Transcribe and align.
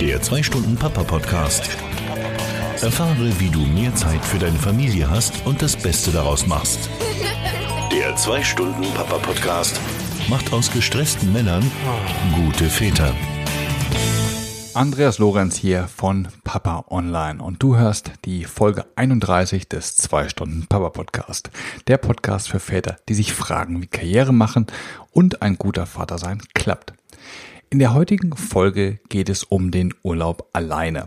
Der 0.00 0.18
2-Stunden-Papa-Podcast. 0.22 1.68
Erfahre, 2.80 3.38
wie 3.38 3.50
du 3.50 3.60
mehr 3.60 3.94
Zeit 3.94 4.24
für 4.24 4.38
deine 4.38 4.58
Familie 4.58 5.10
hast 5.10 5.44
und 5.44 5.60
das 5.60 5.76
Beste 5.76 6.10
daraus 6.10 6.46
machst. 6.46 6.88
Der 7.92 8.16
2-Stunden-Papa-Podcast 8.16 9.78
macht 10.30 10.54
aus 10.54 10.72
gestressten 10.72 11.30
Männern 11.34 11.70
gute 12.34 12.70
Väter. 12.70 13.14
Andreas 14.72 15.18
Lorenz 15.18 15.56
hier 15.56 15.86
von 15.86 16.28
Papa 16.44 16.86
Online 16.88 17.42
und 17.42 17.62
du 17.62 17.76
hörst 17.76 18.12
die 18.24 18.44
Folge 18.44 18.86
31 18.96 19.68
des 19.68 19.96
2 19.96 20.30
Stunden 20.30 20.66
Papa 20.66 20.88
Podcast. 20.88 21.50
Der 21.88 21.98
Podcast 21.98 22.48
für 22.48 22.60
Väter, 22.60 22.96
die 23.10 23.14
sich 23.14 23.34
fragen, 23.34 23.82
wie 23.82 23.86
Karriere 23.86 24.32
machen 24.32 24.66
und 25.10 25.42
ein 25.42 25.56
guter 25.56 25.84
Vater 25.84 26.16
sein 26.16 26.40
klappt. 26.54 26.94
In 27.72 27.78
der 27.78 27.94
heutigen 27.94 28.36
Folge 28.36 28.98
geht 29.10 29.28
es 29.28 29.44
um 29.44 29.70
den 29.70 29.94
Urlaub 30.02 30.48
alleine. 30.52 31.06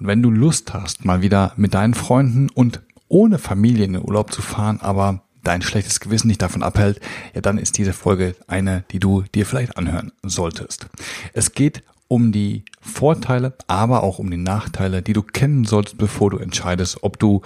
Und 0.00 0.08
wenn 0.08 0.20
du 0.20 0.32
Lust 0.32 0.74
hast, 0.74 1.04
mal 1.04 1.22
wieder 1.22 1.52
mit 1.56 1.74
deinen 1.74 1.94
Freunden 1.94 2.50
und 2.50 2.82
ohne 3.06 3.38
Familie 3.38 3.84
in 3.84 3.92
den 3.92 4.02
Urlaub 4.02 4.32
zu 4.32 4.42
fahren, 4.42 4.80
aber 4.80 5.22
dein 5.44 5.62
schlechtes 5.62 6.00
Gewissen 6.00 6.26
nicht 6.26 6.42
davon 6.42 6.64
abhält, 6.64 7.00
ja, 7.34 7.40
dann 7.40 7.56
ist 7.56 7.78
diese 7.78 7.92
Folge 7.92 8.34
eine, 8.48 8.82
die 8.90 8.98
du 8.98 9.22
dir 9.32 9.46
vielleicht 9.46 9.76
anhören 9.76 10.10
solltest. 10.24 10.88
Es 11.34 11.52
geht 11.52 11.84
um 12.12 12.30
die 12.30 12.66
Vorteile, 12.78 13.54
aber 13.68 14.02
auch 14.02 14.18
um 14.18 14.30
die 14.30 14.36
Nachteile, 14.36 15.00
die 15.00 15.14
du 15.14 15.22
kennen 15.22 15.64
solltest, 15.64 15.96
bevor 15.96 16.28
du 16.28 16.36
entscheidest, 16.36 17.02
ob 17.02 17.18
du 17.18 17.40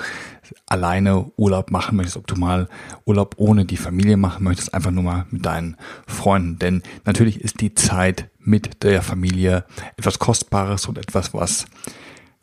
alleine 0.67 1.31
Urlaub 1.37 1.71
machen 1.71 1.95
möchtest, 1.95 2.17
ob 2.17 2.27
du 2.27 2.35
mal 2.35 2.69
Urlaub 3.05 3.37
ohne 3.39 3.65
die 3.65 3.77
Familie 3.77 4.17
machen 4.17 4.43
möchtest, 4.43 4.75
einfach 4.75 4.91
nur 4.91 5.05
mal 5.05 5.27
mit 5.31 5.47
deinen 5.47 5.77
Freunden. 6.09 6.59
Denn 6.59 6.83
natürlich 7.05 7.41
ist 7.43 7.61
die 7.61 7.75
Zeit 7.75 8.29
mit 8.41 8.83
der 8.83 9.03
Familie 9.03 9.65
etwas 9.97 10.19
Kostbares 10.19 10.87
und 10.87 10.99
etwas, 10.99 11.33
was 11.33 11.67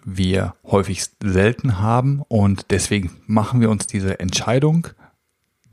wir 0.05 0.55
häufig 0.64 1.03
selten 1.22 1.80
haben. 1.80 2.22
Und 2.30 2.67
deswegen 2.70 3.11
machen 3.28 3.59
wir 3.59 3.70
uns 3.70 3.86
diese 3.86 4.22
Entscheidung, 4.22 4.88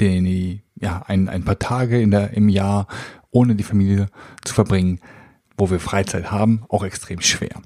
den, 0.00 0.62
ja, 0.74 1.04
ein, 1.06 1.28
ein 1.28 1.44
paar 1.44 1.60
Tage 1.60 2.00
in 2.00 2.10
der, 2.10 2.32
im 2.32 2.48
Jahr 2.48 2.88
ohne 3.30 3.54
die 3.54 3.62
Familie 3.62 4.06
zu 4.42 4.52
verbringen, 4.52 4.98
wo 5.60 5.70
wir 5.70 5.78
Freizeit 5.78 6.32
haben, 6.32 6.64
auch 6.68 6.82
extrem 6.82 7.20
schwer. 7.20 7.60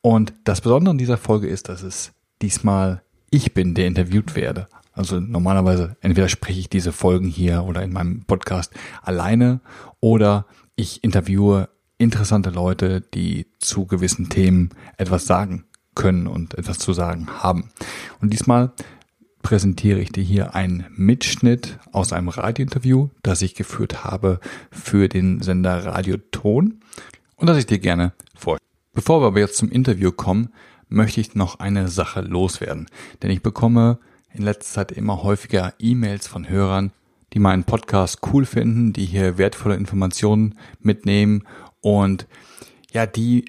Und 0.00 0.32
das 0.44 0.60
Besondere 0.60 0.90
an 0.90 0.98
dieser 0.98 1.18
Folge 1.18 1.46
ist, 1.46 1.68
dass 1.68 1.82
es 1.82 2.12
diesmal 2.40 3.02
ich 3.30 3.54
bin, 3.54 3.74
der 3.74 3.86
interviewt 3.86 4.34
werde. 4.34 4.66
Also 4.92 5.20
normalerweise 5.20 5.96
entweder 6.00 6.28
spreche 6.28 6.60
ich 6.60 6.68
diese 6.68 6.92
Folgen 6.92 7.28
hier 7.28 7.64
oder 7.64 7.82
in 7.82 7.92
meinem 7.92 8.24
Podcast 8.24 8.72
alleine 9.02 9.60
oder 10.00 10.46
ich 10.74 11.04
interviewe 11.04 11.68
interessante 11.98 12.50
Leute, 12.50 13.00
die 13.00 13.46
zu 13.58 13.86
gewissen 13.86 14.28
Themen 14.28 14.70
etwas 14.96 15.26
sagen 15.26 15.64
können 15.94 16.26
und 16.26 16.54
etwas 16.54 16.78
zu 16.78 16.92
sagen 16.92 17.28
haben. 17.42 17.70
Und 18.20 18.32
diesmal 18.32 18.72
präsentiere 19.42 20.00
ich 20.00 20.12
dir 20.12 20.22
hier 20.22 20.54
einen 20.54 20.86
Mitschnitt 20.94 21.78
aus 21.92 22.12
einem 22.12 22.28
Radiointerview, 22.28 23.08
das 23.22 23.42
ich 23.42 23.54
geführt 23.54 24.04
habe 24.04 24.40
für 24.70 25.08
den 25.08 25.42
Sender 25.42 25.84
Radioton 25.84 26.80
und 27.36 27.46
das 27.46 27.58
ich 27.58 27.66
dir 27.66 27.78
gerne 27.78 28.12
vorstelle. 28.34 28.68
Bevor 28.94 29.20
wir 29.20 29.26
aber 29.26 29.40
jetzt 29.40 29.56
zum 29.56 29.70
Interview 29.70 30.12
kommen, 30.12 30.52
möchte 30.88 31.20
ich 31.20 31.34
noch 31.34 31.58
eine 31.58 31.88
Sache 31.88 32.20
loswerden. 32.20 32.86
Denn 33.22 33.30
ich 33.30 33.42
bekomme 33.42 33.98
in 34.32 34.42
letzter 34.44 34.74
Zeit 34.74 34.92
immer 34.92 35.22
häufiger 35.22 35.74
E-Mails 35.78 36.26
von 36.26 36.48
Hörern, 36.48 36.92
die 37.32 37.38
meinen 37.38 37.64
Podcast 37.64 38.20
cool 38.32 38.44
finden, 38.44 38.92
die 38.92 39.06
hier 39.06 39.38
wertvolle 39.38 39.76
Informationen 39.76 40.58
mitnehmen 40.80 41.44
und 41.80 42.26
ja, 42.92 43.06
die 43.06 43.46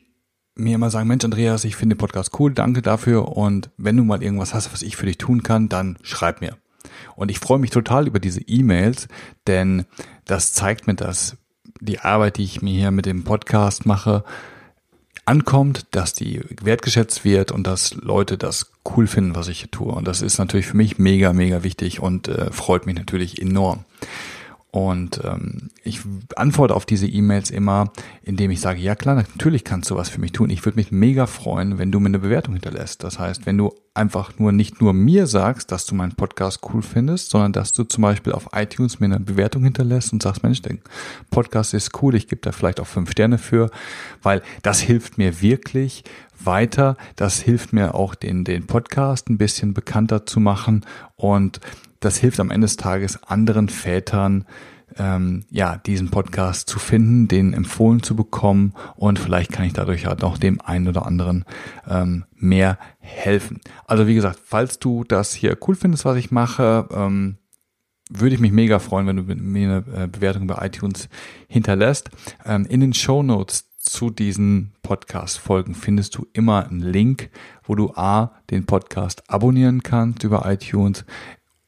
mir 0.56 0.76
immer 0.76 0.90
sagen, 0.90 1.08
Mensch, 1.08 1.26
Andreas, 1.26 1.64
ich 1.64 1.76
finde 1.76 1.96
Podcast 1.96 2.40
cool, 2.40 2.54
danke 2.54 2.82
dafür. 2.82 3.36
Und 3.36 3.70
wenn 3.78 3.98
du 3.98 4.04
mal 4.04 4.22
irgendwas 4.22 4.54
hast, 4.54 4.72
was 4.74 4.82
ich 4.82 4.96
für 4.96 5.06
dich 5.06 5.18
tun 5.18 5.44
kann, 5.44 5.70
dann 5.70 5.98
schreib 6.02 6.42
mir. 6.42 6.58
Und 7.16 7.32
ich 7.32 7.40
freue 7.40 7.60
mich 7.60 7.72
total 7.72 8.08
über 8.08 8.20
diese 8.20 8.42
E-Mails, 8.42 9.08
denn 9.48 9.86
das 10.26 10.54
zeigt 10.54 10.88
mir, 10.88 10.96
dass 10.96 11.38
die 11.80 12.00
Arbeit, 12.00 12.38
die 12.38 12.44
ich 12.44 12.62
mir 12.62 12.74
hier 12.74 12.92
mit 12.92 13.06
dem 13.06 13.24
Podcast 13.24 13.86
mache, 13.86 14.24
ankommt, 15.26 15.88
dass 15.92 16.14
die 16.14 16.42
wertgeschätzt 16.62 17.24
wird 17.24 17.52
und 17.52 17.66
dass 17.66 17.94
Leute 17.96 18.38
das 18.38 18.72
cool 18.96 19.08
finden, 19.08 19.36
was 19.36 19.48
ich 19.48 19.60
hier 19.60 19.72
tue. 19.72 19.92
Und 19.92 20.08
das 20.08 20.22
ist 20.22 20.38
natürlich 20.38 20.66
für 20.66 20.78
mich 20.78 20.98
mega, 20.98 21.34
mega 21.34 21.64
wichtig 21.64 22.02
und 22.02 22.28
äh, 22.28 22.52
freut 22.52 22.86
mich 22.86 22.96
natürlich 22.96 23.42
enorm. 23.42 23.86
Und 24.74 25.22
ähm, 25.24 25.70
ich 25.84 26.00
antworte 26.36 26.74
auf 26.74 26.88
diese 26.88 27.06
E-Mails 27.06 27.52
immer, 27.52 27.92
indem 28.24 28.50
ich 28.50 28.60
sage, 28.60 28.80
ja 28.80 28.96
klar, 28.96 29.14
natürlich 29.14 29.64
kannst 29.64 29.92
du 29.92 29.96
was 29.96 30.10
für 30.10 30.20
mich 30.20 30.32
tun. 30.32 30.50
Ich 30.50 30.66
würde 30.66 30.78
mich 30.78 30.92
mega 30.92 31.28
freuen, 31.28 31.78
wenn 31.78 31.92
du 31.92 32.00
mir 32.00 32.08
eine 32.08 32.18
Bewertung 32.18 32.56
hinterlässt. 32.56 33.04
Das 33.04 33.20
heißt, 33.20 33.46
wenn 33.46 33.60
du 33.60 33.76
einfach 33.94 34.40
nur 34.40 34.52
nicht 34.52 34.82
nur 34.82 34.94
mir 34.94 35.28
sagst, 35.28 35.72
dass 35.72 35.86
du 35.86 35.94
meinen 35.94 36.14
Podcast 36.16 36.62
cool 36.74 36.82
findest, 36.82 37.30
sondern 37.30 37.54
dass 37.54 37.72
du 37.74 37.84
zum 37.84 38.02
Beispiel 38.02 38.34
auf 38.34 38.50
iTunes 38.54 39.00
mir 39.00 39.06
eine 39.06 39.20
Bewertung 39.20 39.64
hinterlässt 39.64 40.12
und 40.12 40.24
sagst, 40.24 40.42
Mensch, 40.42 40.64
der 40.64 40.78
Podcast 41.30 41.76
ist 41.76 42.02
cool, 42.02 42.16
ich 42.16 42.28
gebe 42.28 42.42
da 42.42 42.52
vielleicht 42.52 42.80
auch 42.80 42.88
fünf 42.88 43.12
Sterne 43.12 43.38
für, 43.38 43.70
weil 44.24 44.42
das 44.64 44.80
hilft 44.80 45.20
mir 45.20 45.40
wirklich 45.40 46.04
weiter. 46.44 46.98
Das 47.16 47.40
hilft 47.40 47.74
mir 47.74 47.94
auch, 47.94 48.16
den, 48.16 48.44
den 48.44 48.66
Podcast 48.66 49.30
ein 49.30 49.38
bisschen 49.38 49.76
bekannter 49.76 50.26
zu 50.26 50.40
machen 50.40 50.84
und 51.16 51.60
das 52.04 52.18
hilft 52.18 52.40
am 52.40 52.52
Ende 52.52 52.66
des 52.66 52.78
Tages 52.78 53.22
anderen 53.24 53.70
Vätern, 53.70 54.46
ähm, 54.98 55.46
ja, 55.50 55.78
diesen 55.78 56.12
Podcast 56.12 56.70
zu 56.70 56.80
finden, 56.80 57.28
den 57.28 57.54
empfohlen 57.54 58.04
zu 58.04 58.16
bekommen 58.16 58.74
und 58.96 59.18
vielleicht 59.18 59.52
kann 59.52 59.66
ich 59.66 59.74
dadurch 59.74 60.06
halt 60.06 60.24
auch 60.24 60.38
dem 60.38 60.62
einen 60.62 60.88
oder 60.88 61.06
anderen 61.06 61.46
ähm, 61.88 62.26
mehr 62.36 62.78
helfen. 63.00 63.60
Also 63.86 64.08
wie 64.08 64.16
gesagt, 64.16 64.40
falls 64.44 64.80
du 64.80 65.04
das 65.04 65.34
hier 65.34 65.58
cool 65.68 65.76
findest, 65.76 66.06
was 66.06 66.18
ich 66.18 66.32
mache, 66.32 66.88
ähm, 66.92 67.38
würde 68.10 68.36
ich 68.36 68.42
mich 68.42 68.52
mega 68.52 68.80
freuen, 68.80 69.08
wenn 69.08 69.16
du 69.16 69.24
mir 69.24 69.70
eine 69.70 70.04
äh, 70.04 70.08
Bewertung 70.08 70.46
bei 70.46 70.66
iTunes 70.66 71.10
hinterlässt. 71.48 72.10
Ähm, 72.46 72.66
in 72.66 72.82
den 72.82 72.94
Show 72.94 73.24
Notes 73.24 73.72
zu 73.80 74.10
diesen 74.10 74.74
Podcast-Folgen 74.82 75.76
findest 75.76 76.16
du 76.16 76.26
immer 76.34 76.68
einen 76.68 76.80
Link, 76.80 77.30
wo 77.64 77.76
du 77.76 77.94
A, 77.96 78.34
den 78.50 78.66
Podcast 78.66 79.30
abonnieren 79.30 79.84
kannst 79.84 80.24
über 80.24 80.50
iTunes 80.50 81.06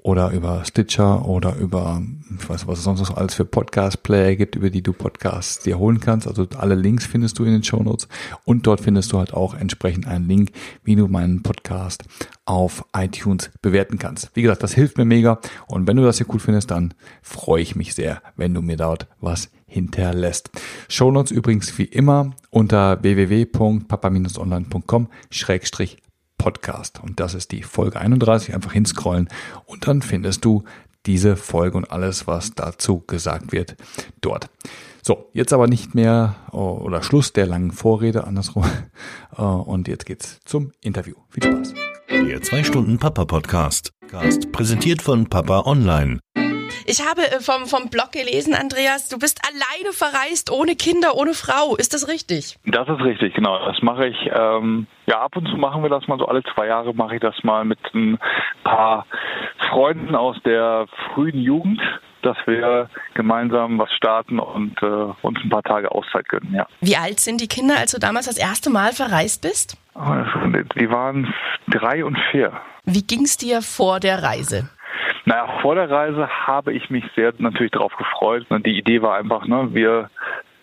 oder 0.05 0.29
über 0.29 0.63
Stitcher 0.65 1.25
oder 1.25 1.55
über, 1.55 1.99
ich 2.39 2.47
weiß 2.47 2.67
was 2.67 2.77
es 2.77 2.83
sonst 2.83 2.99
noch 2.99 3.17
alles 3.17 3.33
für 3.33 3.43
Podcast-Player 3.43 4.35
gibt, 4.35 4.55
über 4.55 4.69
die 4.69 4.83
du 4.83 4.93
Podcasts 4.93 5.63
dir 5.63 5.79
holen 5.79 5.99
kannst. 5.99 6.27
Also 6.27 6.45
alle 6.59 6.75
Links 6.75 7.07
findest 7.07 7.39
du 7.39 7.43
in 7.43 7.53
den 7.53 7.63
Show 7.63 7.81
Notes 7.81 8.07
und 8.43 8.67
dort 8.67 8.81
findest 8.81 9.11
du 9.11 9.17
halt 9.17 9.33
auch 9.33 9.55
entsprechend 9.55 10.05
einen 10.05 10.27
Link, 10.27 10.51
wie 10.83 10.95
du 10.95 11.07
meinen 11.07 11.41
Podcast 11.41 12.03
auf 12.45 12.85
iTunes 12.95 13.49
bewerten 13.63 13.97
kannst. 13.97 14.29
Wie 14.35 14.43
gesagt, 14.43 14.61
das 14.61 14.75
hilft 14.75 14.99
mir 14.99 15.05
mega 15.05 15.39
und 15.65 15.87
wenn 15.87 15.97
du 15.97 16.03
das 16.03 16.19
hier 16.19 16.27
cool 16.31 16.39
findest, 16.39 16.69
dann 16.69 16.93
freue 17.23 17.63
ich 17.63 17.75
mich 17.75 17.95
sehr, 17.95 18.21
wenn 18.35 18.53
du 18.53 18.61
mir 18.61 18.77
dort 18.77 19.07
was 19.21 19.49
hinterlässt. 19.65 20.51
Show 20.87 21.09
Notes 21.09 21.31
übrigens 21.31 21.75
wie 21.79 21.85
immer 21.85 22.29
unter 22.51 23.01
www.papa-online.com 23.01 25.07
Podcast. 26.37 27.01
Und 27.01 27.19
das 27.19 27.33
ist 27.33 27.51
die 27.51 27.63
Folge 27.63 27.99
31. 27.99 28.53
Einfach 28.53 28.73
hinscrollen 28.73 29.29
und 29.65 29.87
dann 29.87 30.01
findest 30.01 30.45
du 30.45 30.63
diese 31.05 31.35
Folge 31.35 31.77
und 31.77 31.91
alles, 31.91 32.27
was 32.27 32.55
dazu 32.55 33.01
gesagt 33.01 33.51
wird, 33.51 33.75
dort. 34.21 34.49
So, 35.03 35.29
jetzt 35.33 35.53
aber 35.53 35.67
nicht 35.67 35.93
mehr 35.93 36.35
oh, 36.51 36.79
oder 36.81 37.03
Schluss 37.03 37.31
der 37.31 37.45
langen 37.45 37.71
Vorrede, 37.71 38.25
andersrum. 38.25 38.65
Äh, 39.37 39.41
und 39.41 39.89
jetzt 39.89 40.05
geht's 40.05 40.39
zum 40.45 40.71
Interview. 40.79 41.15
Viel 41.27 41.43
Spaß. 41.43 41.73
Der 42.09 42.41
2 42.41 42.63
Stunden 42.63 42.97
Papa 42.97 43.25
Podcast. 43.25 43.91
Präsentiert 44.53 45.01
von 45.01 45.27
Papa 45.27 45.63
Online. 45.65 46.19
Ich 46.87 47.01
habe 47.03 47.21
äh, 47.21 47.39
vom, 47.39 47.65
vom 47.65 47.89
Blog 47.89 48.11
gelesen, 48.11 48.53
Andreas, 48.53 49.09
du 49.09 49.17
bist 49.17 49.41
alleine 49.43 49.91
verreist, 49.91 50.51
ohne 50.51 50.75
Kinder, 50.75 51.15
ohne 51.15 51.33
Frau. 51.33 51.75
Ist 51.75 51.95
das 51.95 52.07
richtig? 52.07 52.57
Das 52.65 52.87
ist 52.87 53.01
richtig, 53.01 53.33
genau. 53.33 53.57
Das 53.65 53.81
mache 53.81 54.07
ich, 54.07 54.17
ähm, 54.31 54.85
ja, 55.07 55.19
ab 55.21 55.35
und 55.35 55.47
zu 55.47 55.57
machen 55.57 55.81
wir 55.81 55.89
das 55.89 56.07
mal 56.07 56.19
so. 56.19 56.27
Alle 56.27 56.43
zwei 56.53 56.67
Jahre 56.67 56.93
mache 56.93 57.15
ich 57.15 57.21
das 57.21 57.35
mal 57.43 57.65
mit 57.65 57.79
ein 57.95 58.19
paar 58.63 59.07
Freunden 59.69 60.15
aus 60.15 60.37
der 60.45 60.85
frühen 61.13 61.41
Jugend 61.41 61.81
dass 62.21 62.37
wir 62.47 62.89
gemeinsam 63.13 63.77
was 63.77 63.91
starten 63.93 64.39
und 64.39 64.81
äh, 64.81 64.85
uns 65.21 65.37
ein 65.43 65.49
paar 65.49 65.61
Tage 65.61 65.91
Auszeit 65.91 66.27
gönnen, 66.27 66.55
ja. 66.55 66.65
Wie 66.81 66.97
alt 66.97 67.19
sind 67.19 67.39
die 67.39 67.47
Kinder, 67.47 67.75
als 67.77 67.91
du 67.91 67.99
damals 67.99 68.25
das 68.25 68.37
erste 68.37 68.71
Mal 68.71 68.93
verreist 68.93 69.43
bist? 69.43 69.77
Die 69.95 70.89
waren 70.89 71.31
drei 71.67 72.03
und 72.03 72.17
vier. 72.31 72.51
Wie 72.83 73.03
ging 73.03 73.25
es 73.25 73.37
dir 73.37 73.61
vor 73.61 73.99
der 73.99 74.23
Reise? 74.23 74.69
Naja, 75.25 75.59
vor 75.61 75.75
der 75.75 75.89
Reise 75.89 76.27
habe 76.29 76.73
ich 76.73 76.89
mich 76.89 77.03
sehr 77.15 77.33
natürlich 77.39 77.71
darauf 77.71 77.95
gefreut. 77.95 78.45
Die 78.49 78.77
Idee 78.77 79.01
war 79.01 79.17
einfach, 79.17 79.45
ne, 79.47 79.69
wir 79.73 80.09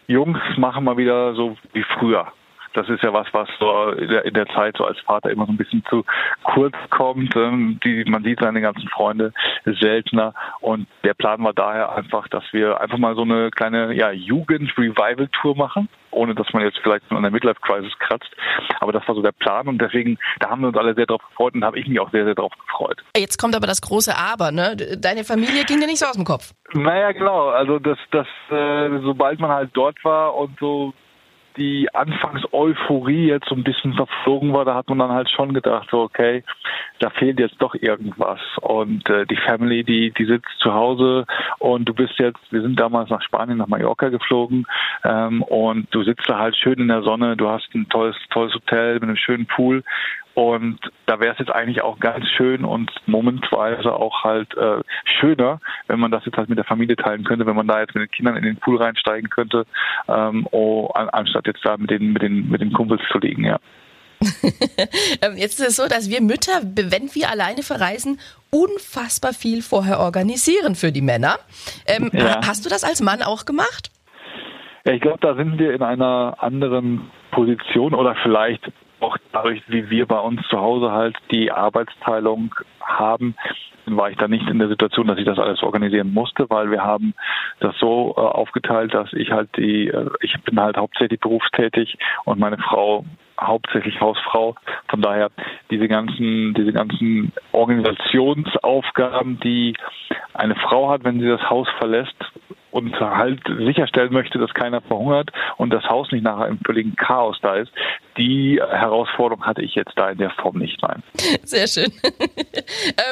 Jungs 0.07 0.39
machen 0.57 0.85
mal 0.85 0.97
wieder 0.97 1.35
so 1.35 1.57
wie 1.73 1.85
früher. 1.99 2.33
Das 2.75 2.89
ist 2.89 3.03
ja 3.03 3.13
was, 3.13 3.27
was 3.33 3.49
so 3.59 3.91
in 3.91 4.09
der, 4.09 4.25
in 4.25 4.35
der 4.35 4.47
Zeit 4.49 4.77
so 4.77 4.85
als 4.85 4.99
Vater 5.01 5.31
immer 5.31 5.47
so 5.47 5.53
ein 5.53 5.57
bisschen 5.57 5.85
zu 5.89 6.05
kurz 6.43 6.75
kommt. 6.91 7.35
Ähm, 7.37 7.81
die, 7.85 8.05
man 8.05 8.23
sieht 8.23 8.41
seine 8.41 8.61
ganzen 8.61 8.89
Freunde 8.89 9.33
seltener. 9.65 10.35
Und 10.61 10.87
der 11.05 11.15
Plan 11.15 11.43
war 11.45 11.53
daher 11.53 11.95
einfach, 11.95 12.29
dass 12.29 12.45
wir 12.53 12.81
einfach 12.81 12.99
mal 12.99 13.15
so 13.15 13.23
eine 13.23 13.51
kleine 13.51 13.93
ja, 13.95 14.11
Jugend-Revival-Tour 14.11 15.57
machen 15.57 15.89
ohne 16.13 16.35
dass 16.35 16.47
man 16.53 16.63
jetzt 16.63 16.79
vielleicht 16.83 17.11
an 17.11 17.23
der 17.23 17.31
Midlife-Crisis 17.31 17.93
kratzt. 17.99 18.31
Aber 18.81 18.93
das 18.93 19.07
war 19.09 19.15
so 19.15 19.23
der 19.23 19.33
Plan 19.33 19.67
und 19.67 19.79
deswegen, 19.81 20.19
da 20.41 20.51
haben 20.51 20.61
wir 20.61 20.69
uns 20.69 20.77
alle 20.77 20.95
sehr 20.95 21.07
drauf 21.07 21.23
gefreut 21.31 21.55
und 21.55 21.65
habe 21.65 21.79
ich 21.79 21.87
mich 21.87 21.99
auch 22.01 22.11
sehr, 22.11 22.25
sehr 22.25 22.35
drauf 22.35 22.53
gefreut. 22.67 23.03
Jetzt 23.17 23.39
kommt 23.39 23.57
aber 23.57 23.67
das 23.67 23.81
große 23.81 24.17
Aber, 24.17 24.53
ne? 24.53 24.77
Deine 24.77 25.25
Familie 25.25 25.65
ging 25.65 25.81
dir 25.81 25.87
nicht 25.87 25.99
so 25.99 26.07
aus 26.07 26.17
dem 26.17 26.25
Kopf. 26.25 26.53
Naja, 26.75 27.13
genau. 27.13 27.49
Also 27.49 27.79
das, 27.79 27.99
das, 28.11 28.27
äh, 28.51 28.89
sobald 29.03 29.41
man 29.41 29.51
halt 29.51 29.71
dort 29.73 30.03
war 30.05 30.35
und 30.35 30.59
so 30.59 30.93
die 31.57 31.89
Anfangs-Euphorie 31.95 33.29
jetzt 33.29 33.49
so 33.49 33.55
ein 33.55 33.65
bisschen 33.65 33.95
verflogen 33.95 34.53
war, 34.53 34.65
da 34.65 34.75
hat 34.75 34.89
man 34.89 34.99
dann 34.99 35.11
halt 35.11 35.31
schon 35.31 35.53
gedacht, 35.55 35.89
so, 35.91 36.03
okay, 36.03 36.45
da 36.99 37.11
fehlt 37.11 37.39
jetzt 37.39 37.61
doch 37.61 37.75
irgendwas. 37.75 38.41
Und 38.61 39.09
äh, 39.09 39.27
die 39.27 39.37
Family, 39.37 39.85
die, 39.85 40.13
die 40.13 40.25
sitzt 40.25 40.51
zu 40.59 40.73
Hause 40.73 41.27
und 41.59 41.85
du 41.87 41.95
bist 41.95 42.15
jetzt, 42.19 42.41
wir 42.51 42.63
sind 42.63 42.79
damals 42.79 43.11
nach 43.11 43.23
Spanien, 43.23 43.59
nach 43.59 43.69
Mallorca 43.69 44.09
geflogen 44.09 44.67
ähm, 45.05 45.43
und 45.43 45.87
du 45.91 46.03
sitzt 46.03 46.29
da 46.29 46.39
halt 46.39 46.57
schön 46.57 46.79
in 46.79 46.89
der 46.89 47.03
Sonne, 47.03 47.37
du 47.37 47.49
hast 47.49 47.69
ein 47.75 47.89
tolles, 47.89 48.17
tolles 48.31 48.55
Hotel 48.55 48.95
mit 48.95 49.05
einem 49.05 49.17
schönen 49.17 49.47
Pool 49.47 49.83
und 50.35 50.79
da 51.07 51.21
wäre 51.21 51.33
es 51.33 51.39
jetzt 51.39 51.51
eigentlich 51.51 51.83
auch 51.83 51.99
ganz 51.99 52.27
schön 52.37 52.65
und 52.65 52.91
momentweise 53.07 53.93
auch 53.93 54.25
halt 54.25 54.57
äh, 54.57 54.81
schöner, 55.05 55.61
wenn 55.89 56.01
man 56.01 56.11
das 56.11 56.25
jetzt 56.25 56.37
halt 56.37 56.49
mit 56.49 56.59
der 56.59 56.65
Familie 56.65 56.97
teilen 56.97 57.25
könnte, 57.25 57.47
wenn 57.47 57.57
man 57.57 57.69
da 57.69 57.81
jetzt 57.81 57.95
mit 57.95 58.03
den 58.03 58.11
Kindern 58.11 58.37
in 58.37 58.45
den 58.45 58.57
Pool 58.57 58.79
reinsteigen 58.79 59.29
könnte, 59.29 59.67
ähm, 60.09 60.47
oh, 60.51 60.89
an, 60.95 61.09
anstatt 61.11 61.47
jetzt 61.47 61.65
da 61.65 61.77
mit 61.77 61.91
den, 61.91 62.13
mit 62.13 62.23
den, 62.23 62.49
mit 62.49 62.61
den 62.61 62.73
Kumpels 62.73 63.03
zu 63.11 63.19
liegen, 63.19 63.45
ja. 63.45 63.59
Ähm, 65.21 65.37
jetzt 65.37 65.61
ist 65.61 65.69
es 65.69 65.77
so, 65.77 65.89
dass 65.89 66.11
wir 66.11 66.21
Mütter, 66.21 66.63
wenn 66.63 67.15
wir 67.15 67.31
alleine 67.31 67.63
verreisen, 67.63 68.19
unfassbar 68.51 69.33
viel 69.33 69.63
vorher 69.63 70.01
organisieren 70.01 70.75
für 70.75 70.91
die 70.91 71.01
Männer. 71.01 71.37
Ähm, 71.87 72.11
ja. 72.13 72.41
Hast 72.47 72.65
du 72.65 72.69
das 72.69 72.83
als 72.83 73.01
Mann 73.01 73.23
auch 73.23 73.45
gemacht? 73.45 73.91
Ja, 74.85 74.93
ich 74.93 75.01
glaube, 75.01 75.19
da 75.21 75.35
sind 75.35 75.59
wir 75.59 75.73
in 75.75 75.83
einer 75.83 76.37
anderen 76.39 77.11
Position 77.31 77.95
oder 77.95 78.17
vielleicht 78.23 78.63
auch 79.03 79.17
dadurch, 79.33 79.63
wie 79.69 79.91
wir 79.91 80.07
bei 80.07 80.19
uns 80.19 80.41
zu 80.49 80.59
Hause 80.59 80.93
halt 80.93 81.17
die 81.31 81.51
Arbeitsteilung 81.51 82.55
haben, 82.81 83.35
war 83.87 84.11
ich 84.11 84.17
da 84.17 84.29
nicht 84.29 84.49
in 84.49 84.59
der 84.59 84.69
Situation, 84.69 85.07
dass 85.09 85.19
ich 85.19 85.25
das 85.25 85.39
alles 85.39 85.63
organisieren 85.63 86.13
musste, 86.13 86.49
weil 86.49 86.71
wir 86.71 86.83
haben 86.83 87.15
das 87.61 87.77
so 87.79 88.15
äh, 88.17 88.21
aufgeteilt, 88.21 88.95
dass 88.95 89.13
ich 89.13 89.31
halt 89.33 89.51
die, 89.57 89.89
äh, 89.89 90.11
ich 90.21 90.41
bin 90.43 90.61
halt 90.61 90.77
hauptsächlich 90.77 91.21
berufstätig 91.21 91.99
und 92.25 92.39
meine 92.39 92.59
Frau 92.59 93.05
hauptsächlich 93.41 94.01
Hausfrau. 94.01 94.55
Von 94.89 95.03
daher 95.03 95.31
diese 95.71 95.89
ganzen, 95.89 96.55
diese 96.55 96.73
ganzen 96.73 97.33
Organisationsaufgaben, 97.53 99.41
die 99.41 99.75
eine 100.35 100.55
Frau 100.57 100.91
hat, 100.91 101.05
wenn 101.05 101.21
sie 101.21 101.29
das 101.29 101.43
Haus 101.49 101.69
verlässt, 101.79 102.17
und 102.73 102.99
halt 102.99 103.41
sicherstellen 103.59 104.13
möchte, 104.13 104.39
dass 104.39 104.53
keiner 104.55 104.81
verhungert 104.81 105.31
und 105.59 105.71
das 105.71 105.85
Haus 105.85 106.11
nicht 106.11 106.25
nachher 106.25 106.49
im 106.49 106.59
völligen 106.59 106.97
Chaos 106.97 107.39
da 107.43 107.57
ist. 107.57 107.71
Die 108.17 108.61
Herausforderung 108.61 109.45
hatte 109.45 109.63
ich 109.63 109.75
jetzt 109.75 109.93
da 109.97 110.11
in 110.11 110.19
der 110.19 110.31
Form 110.31 110.57
nicht. 110.59 110.81
Nein. 110.83 111.03
Sehr 111.45 111.69
schön. 111.69 111.93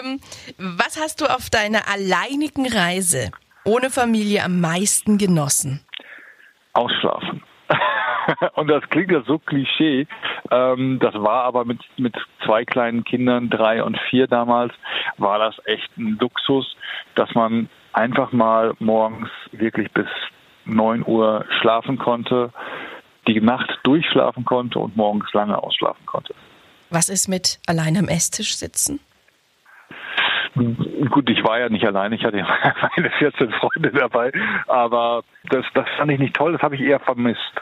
ähm, 0.00 0.18
was 0.58 0.98
hast 0.98 1.20
du 1.20 1.26
auf 1.26 1.50
deiner 1.50 1.88
alleinigen 1.88 2.66
Reise 2.66 3.30
ohne 3.64 3.90
Familie 3.90 4.44
am 4.44 4.60
meisten 4.60 5.18
genossen? 5.18 5.84
Ausschlafen. 6.72 7.42
und 8.54 8.68
das 8.68 8.82
klingt 8.90 9.10
ja 9.10 9.22
so 9.22 9.38
Klischee. 9.38 10.06
Ähm, 10.50 10.98
das 11.00 11.14
war 11.14 11.44
aber 11.44 11.64
mit, 11.64 11.80
mit 11.96 12.14
zwei 12.44 12.64
kleinen 12.64 13.04
Kindern, 13.04 13.50
drei 13.50 13.82
und 13.82 13.98
vier 14.08 14.26
damals, 14.26 14.72
war 15.18 15.38
das 15.38 15.56
echt 15.66 15.96
ein 15.96 16.18
Luxus, 16.20 16.76
dass 17.14 17.34
man 17.34 17.68
einfach 17.92 18.32
mal 18.32 18.74
morgens 18.78 19.30
wirklich 19.52 19.90
bis 19.92 20.08
9 20.64 21.04
Uhr 21.06 21.44
schlafen 21.60 21.98
konnte, 21.98 22.52
die 23.26 23.40
Nacht 23.40 23.78
durchschlafen 23.82 24.44
konnte 24.44 24.78
und 24.78 24.96
morgens 24.96 25.32
lange 25.32 25.58
ausschlafen 25.62 26.06
konnte. 26.06 26.34
Was 26.90 27.08
ist 27.08 27.28
mit 27.28 27.60
allein 27.66 27.96
am 27.96 28.08
Esstisch 28.08 28.56
sitzen? 28.56 29.00
Gut, 30.54 31.30
ich 31.30 31.44
war 31.44 31.60
ja 31.60 31.68
nicht 31.68 31.86
allein, 31.86 32.12
ich 32.12 32.24
hatte 32.24 32.38
ja 32.38 32.46
meine 32.96 33.10
14 33.10 33.52
Freunde 33.52 33.92
dabei, 33.92 34.32
aber 34.66 35.22
das, 35.44 35.64
das 35.74 35.86
fand 35.96 36.10
ich 36.10 36.18
nicht 36.18 36.34
toll, 36.34 36.52
das 36.52 36.62
habe 36.62 36.74
ich 36.74 36.80
eher 36.80 36.98
vermisst 36.98 37.60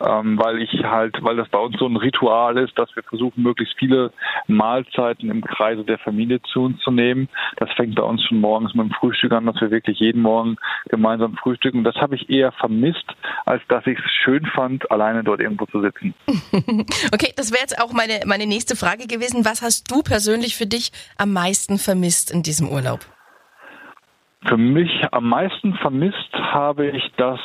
ähm, 0.00 0.38
weil 0.38 0.62
ich 0.62 0.70
halt, 0.82 1.16
weil 1.22 1.36
das 1.36 1.48
bei 1.48 1.58
uns 1.58 1.76
so 1.78 1.86
ein 1.86 1.96
Ritual 1.96 2.56
ist, 2.58 2.78
dass 2.78 2.94
wir 2.96 3.02
versuchen, 3.02 3.42
möglichst 3.42 3.76
viele 3.78 4.12
Mahlzeiten 4.46 5.30
im 5.30 5.42
Kreise 5.42 5.84
der 5.84 5.98
Familie 5.98 6.40
zu 6.42 6.62
uns 6.64 6.80
zu 6.80 6.90
nehmen. 6.90 7.28
Das 7.56 7.70
fängt 7.72 7.94
bei 7.96 8.02
uns 8.02 8.22
schon 8.24 8.40
morgens 8.40 8.74
mit 8.74 8.86
dem 8.86 8.92
Frühstück 8.92 9.32
an, 9.32 9.46
dass 9.46 9.60
wir 9.60 9.70
wirklich 9.70 9.98
jeden 9.98 10.22
Morgen 10.22 10.56
gemeinsam 10.88 11.36
frühstücken. 11.36 11.84
Das 11.84 11.96
habe 11.96 12.14
ich 12.16 12.30
eher 12.30 12.52
vermisst, 12.52 13.06
als 13.44 13.62
dass 13.68 13.86
ich 13.86 13.98
es 13.98 14.10
schön 14.24 14.46
fand, 14.46 14.90
alleine 14.90 15.22
dort 15.24 15.40
irgendwo 15.40 15.66
zu 15.66 15.80
sitzen. 15.80 16.14
okay, 17.12 17.32
das 17.36 17.52
wäre 17.52 17.60
jetzt 17.60 17.80
auch 17.80 17.92
meine, 17.92 18.20
meine 18.26 18.46
nächste 18.46 18.76
Frage 18.76 19.06
gewesen. 19.06 19.44
Was 19.44 19.62
hast 19.62 19.90
du 19.90 20.02
persönlich 20.02 20.56
für 20.56 20.66
dich 20.66 20.92
am 21.18 21.32
meisten 21.32 21.78
vermisst 21.78 22.30
in 22.30 22.42
diesem 22.42 22.68
Urlaub? 22.68 23.00
Für 24.46 24.56
mich 24.56 24.90
am 25.12 25.28
meisten 25.28 25.74
vermisst 25.74 26.32
habe 26.32 26.88
ich, 26.88 27.12
dass 27.16 27.40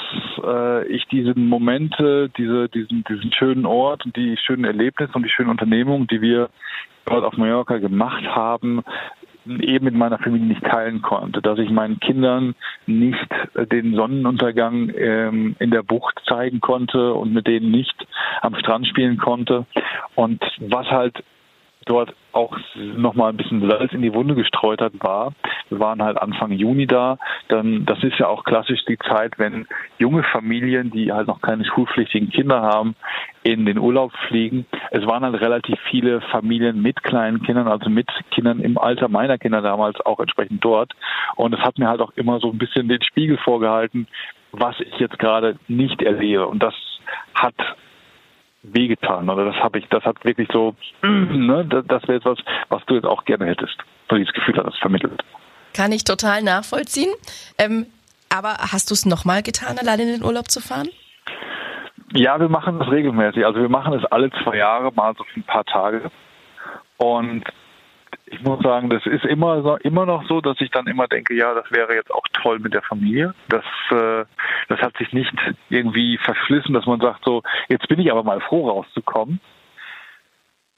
äh, 0.47 0.87
ich 0.87 1.05
diese 1.07 1.37
Momente, 1.37 2.29
diese, 2.37 2.69
diesen, 2.69 3.03
diesen 3.03 3.31
schönen 3.33 3.65
Ort 3.65 4.05
und 4.05 4.15
die 4.15 4.37
schönen 4.37 4.65
Erlebnisse 4.65 5.13
und 5.13 5.23
die 5.23 5.29
schönen 5.29 5.49
Unternehmungen, 5.49 6.07
die 6.07 6.21
wir 6.21 6.49
dort 7.05 7.23
auf 7.23 7.37
Mallorca 7.37 7.77
gemacht 7.77 8.23
haben, 8.25 8.83
eben 9.45 9.85
mit 9.85 9.93
meiner 9.93 10.17
Familie 10.17 10.47
nicht 10.47 10.63
teilen 10.63 11.01
konnte, 11.01 11.41
dass 11.41 11.59
ich 11.59 11.69
meinen 11.69 11.99
Kindern 11.99 12.55
nicht 12.87 13.27
den 13.71 13.95
Sonnenuntergang 13.95 14.91
ähm, 14.95 15.55
in 15.59 15.71
der 15.71 15.83
Bucht 15.83 16.19
zeigen 16.27 16.61
konnte 16.61 17.13
und 17.13 17.33
mit 17.33 17.47
denen 17.47 17.71
nicht 17.71 18.07
am 18.41 18.55
Strand 18.55 18.87
spielen 18.87 19.17
konnte. 19.17 19.65
Und 20.15 20.43
was 20.59 20.87
halt 20.87 21.23
dort 21.85 22.13
auch 22.31 22.57
nochmal 22.75 23.29
ein 23.29 23.37
bisschen 23.37 23.67
Salz 23.67 23.93
in 23.93 24.01
die 24.01 24.13
Wunde 24.13 24.35
gestreut 24.35 24.81
hat, 24.81 24.93
war, 25.01 25.33
wir 25.69 25.79
waren 25.79 26.03
halt 26.03 26.17
Anfang 26.17 26.51
Juni 26.51 26.87
da, 26.87 27.17
dann, 27.47 27.85
das 27.85 28.03
ist 28.03 28.17
ja 28.19 28.27
auch 28.27 28.43
klassisch 28.43 28.83
die 28.85 28.97
Zeit, 28.97 29.37
wenn 29.37 29.67
junge 29.97 30.23
Familien, 30.23 30.91
die 30.91 31.11
halt 31.11 31.27
noch 31.27 31.41
keine 31.41 31.63
schulpflichtigen 31.63 32.29
Kinder 32.29 32.61
haben, 32.61 32.95
in 33.43 33.65
den 33.65 33.77
Urlaub 33.77 34.11
fliegen. 34.27 34.65
Es 34.91 35.05
waren 35.05 35.23
halt 35.23 35.39
relativ 35.39 35.79
viele 35.89 36.19
Familien 36.21 36.81
mit 36.81 37.03
kleinen 37.03 37.43
Kindern, 37.43 37.67
also 37.67 37.89
mit 37.89 38.09
Kindern 38.31 38.59
im 38.59 38.77
Alter 38.77 39.07
meiner 39.07 39.37
Kinder 39.37 39.61
damals 39.61 40.01
auch 40.01 40.19
entsprechend 40.19 40.65
dort. 40.65 40.93
Und 41.35 41.53
es 41.53 41.59
hat 41.61 41.77
mir 41.77 41.87
halt 41.87 42.01
auch 42.01 42.11
immer 42.15 42.39
so 42.39 42.51
ein 42.51 42.57
bisschen 42.57 42.89
den 42.89 43.03
Spiegel 43.03 43.37
vorgehalten, 43.37 44.07
was 44.51 44.79
ich 44.79 44.99
jetzt 44.99 45.19
gerade 45.19 45.57
nicht 45.67 46.01
erlebe. 46.01 46.47
Und 46.47 46.63
das 46.63 46.73
hat 47.35 47.55
wehgetan. 48.73 49.29
Oder 49.29 49.45
das 49.45 49.55
habe 49.55 49.79
ich, 49.79 49.87
das 49.89 50.03
hat 50.03 50.23
wirklich 50.23 50.47
so, 50.51 50.75
ne, 51.03 51.65
das 51.65 52.03
wäre 52.07 52.17
etwas, 52.17 52.39
was 52.69 52.85
du 52.85 52.95
jetzt 52.95 53.05
auch 53.05 53.25
gerne 53.25 53.45
hättest. 53.45 53.77
So 54.09 54.15
dieses 54.17 54.33
Gefühl 54.33 54.57
hat 54.57 54.67
das 54.67 54.77
vermittelt. 54.77 55.23
Kann 55.73 55.91
ich 55.91 56.03
total 56.03 56.41
nachvollziehen. 56.41 57.13
Ähm, 57.57 57.87
aber 58.29 58.55
hast 58.71 58.89
du 58.89 58.93
es 58.93 59.05
nochmal 59.05 59.43
getan, 59.43 59.77
alleine 59.77 60.03
in 60.03 60.09
den 60.19 60.23
Urlaub 60.23 60.49
zu 60.49 60.61
fahren? 60.61 60.89
Ja, 62.13 62.39
wir 62.39 62.49
machen 62.49 62.79
das 62.79 62.89
regelmäßig. 62.89 63.45
Also 63.45 63.59
wir 63.59 63.69
machen 63.69 63.93
es 63.93 64.05
alle 64.05 64.29
zwei 64.43 64.57
Jahre 64.57 64.91
mal 64.93 65.13
so 65.17 65.23
für 65.25 65.39
ein 65.39 65.43
paar 65.43 65.65
Tage. 65.65 66.11
Und 66.97 67.43
ich 68.27 68.41
muss 68.41 68.61
sagen, 68.63 68.89
das 68.89 69.05
ist 69.05 69.25
immer 69.25 69.61
so, 69.61 69.75
immer 69.77 70.05
noch 70.05 70.27
so, 70.27 70.41
dass 70.41 70.59
ich 70.59 70.71
dann 70.71 70.87
immer 70.87 71.07
denke, 71.07 71.35
ja, 71.35 71.53
das 71.53 71.69
wäre 71.71 71.93
jetzt 71.93 72.11
auch 72.11 72.23
toll 72.33 72.59
mit 72.59 72.73
der 72.73 72.81
Familie. 72.81 73.33
Das, 73.49 73.63
äh, 73.91 74.25
das 74.67 74.79
hat 74.81 74.97
sich 74.97 75.13
nicht 75.13 75.33
irgendwie 75.69 76.17
verschlissen, 76.17 76.73
dass 76.73 76.85
man 76.85 76.99
sagt, 76.99 77.23
so, 77.25 77.43
jetzt 77.69 77.87
bin 77.87 77.99
ich 77.99 78.11
aber 78.11 78.23
mal 78.23 78.41
froh 78.41 78.69
rauszukommen. 78.69 79.39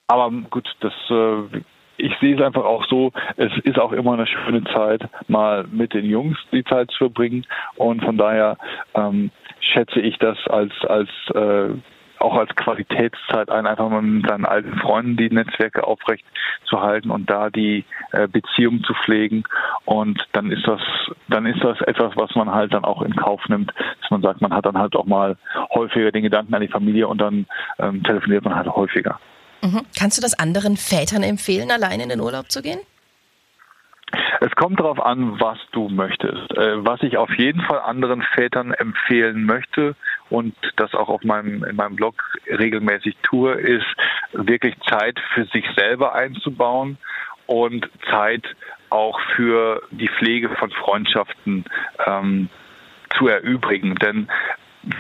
Aber 0.08 0.32
gut, 0.50 0.70
das, 0.80 0.94
äh, 1.10 1.62
ich 1.98 2.14
sehe 2.20 2.36
es 2.36 2.42
einfach 2.42 2.64
auch 2.64 2.86
so, 2.88 3.12
es 3.36 3.52
ist 3.64 3.80
auch 3.80 3.92
immer 3.92 4.14
eine 4.14 4.28
schöne 4.28 4.64
Zeit, 4.66 5.08
mal 5.28 5.66
mit 5.70 5.94
den 5.94 6.06
Jungs 6.06 6.38
die 6.52 6.64
Zeit 6.64 6.92
zu 6.92 6.98
verbringen. 6.98 7.46
Und 7.76 8.04
von 8.04 8.18
daher 8.18 8.58
ähm, 8.94 9.32
schätze 9.60 10.00
ich 10.00 10.18
das 10.18 10.38
als, 10.48 10.74
als 10.86 11.10
äh, 11.34 11.74
auch 12.20 12.36
als 12.36 12.56
Qualitätszeit 12.56 13.50
ein, 13.50 13.66
einfach 13.66 13.90
mal 13.90 14.02
mit 14.02 14.28
seinen 14.28 14.46
alten 14.46 14.78
Freunden 14.80 15.18
die 15.18 15.30
Netzwerke 15.30 15.86
aufrecht 15.86 16.26
zu 16.66 16.82
halten 16.82 17.12
und 17.12 17.30
da 17.30 17.50
die 17.50 17.86
äh, 18.12 18.28
Beziehung 18.28 18.84
zu 18.84 18.94
pflegen. 18.94 19.44
Und 19.86 20.28
dann 20.34 20.52
ist 20.52 20.68
das, 20.68 20.82
dann 21.28 21.46
ist 21.46 21.64
das 21.64 21.80
etwas, 21.82 22.16
was 22.16 22.36
man 22.36 22.52
halt 22.52 22.74
dann 22.74 22.84
auch 22.84 23.02
in 23.02 23.16
Kauf 23.16 23.42
nimmt, 23.48 23.74
dass 24.02 24.12
man 24.12 24.22
sagt, 24.22 24.42
man 24.42 24.54
hat 24.54 24.66
dann 24.66 24.78
halt 24.78 24.96
auch 24.96 25.06
mal 25.06 25.38
häufiger 25.74 26.12
den 26.12 26.24
Gedanken 26.24 26.54
an 26.54 26.62
die 26.62 26.68
Familie 26.68 27.08
und 27.08 27.20
dann 27.20 27.46
ähm, 27.80 28.04
telefoniert 28.04 28.44
man 28.44 28.56
halt 28.56 28.68
häufiger. 28.68 29.20
Mhm. 29.62 29.82
Kannst 29.98 30.18
du 30.18 30.22
das 30.22 30.38
anderen 30.38 30.78
Vätern 30.78 31.24
empfehlen, 31.24 31.72
allein 31.72 32.00
in 32.00 32.10
den 32.10 32.20
Urlaub 32.20 32.52
zu 32.52 32.62
gehen? 32.62 32.80
Es 34.40 34.52
kommt 34.56 34.80
darauf 34.80 35.00
an, 35.00 35.40
was 35.40 35.58
du 35.72 35.90
möchtest. 35.90 36.56
Äh, 36.56 36.86
was 36.86 37.02
ich 37.04 37.18
auf 37.18 37.30
jeden 37.38 37.62
Fall 37.62 37.80
anderen 37.80 38.22
Vätern 38.22 38.72
empfehlen 38.72 39.46
möchte 39.46 39.96
und 40.30 40.56
das 40.76 40.94
auch 40.94 41.10
auf 41.10 41.24
meinem, 41.24 41.64
in 41.64 41.76
meinem 41.76 41.96
Blog 41.96 42.22
regelmäßig 42.48 43.16
tue, 43.24 43.54
ist 43.54 43.86
wirklich 44.34 44.76
Zeit 44.90 45.20
für 45.34 45.46
sich 45.46 45.66
selber 45.76 46.14
einzubauen 46.16 46.98
und 47.46 47.90
Zeit 48.10 48.44
auch 48.90 49.20
für 49.36 49.82
die 49.92 50.10
Pflege 50.10 50.50
von 50.50 50.72
Freundschaften 50.72 51.66
ähm, 52.06 52.50
zu 53.18 53.28
erübrigen. 53.28 53.96
Denn 53.96 54.28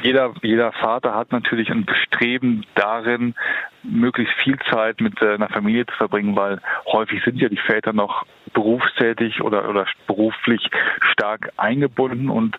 jeder, 0.03 0.33
jeder 0.41 0.71
Vater 0.73 1.15
hat 1.15 1.31
natürlich 1.31 1.69
ein 1.69 1.85
Bestreben 1.85 2.65
darin, 2.75 3.35
möglichst 3.83 4.33
viel 4.43 4.57
Zeit 4.69 4.99
mit 4.99 5.21
einer 5.21 5.49
Familie 5.49 5.85
zu 5.85 5.95
verbringen, 5.95 6.35
weil 6.35 6.59
häufig 6.91 7.23
sind 7.23 7.39
ja 7.39 7.47
die 7.47 7.57
Väter 7.57 7.93
noch 7.93 8.25
berufstätig 8.53 9.41
oder, 9.41 9.69
oder 9.69 9.85
beruflich 10.07 10.69
stark 11.11 11.51
eingebunden 11.57 12.29
und 12.29 12.57